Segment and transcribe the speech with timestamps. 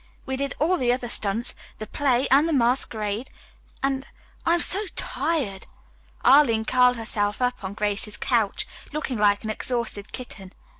[0.25, 3.29] We did all the other stunts; the play and the masquerade,
[3.83, 4.03] and
[4.47, 5.67] I am so tired."
[6.25, 10.53] Arline curled herself up on Grace's couch, looking like an exhausted kitten.